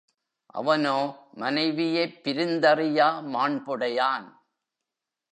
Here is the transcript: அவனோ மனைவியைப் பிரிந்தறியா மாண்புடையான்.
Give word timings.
அவனோ 0.45 1.15
மனைவியைப் 1.31 2.21
பிரிந்தறியா 2.23 3.07
மாண்புடையான். 3.33 4.27